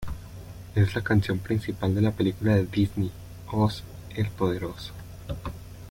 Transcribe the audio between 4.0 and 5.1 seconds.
el Poderoso".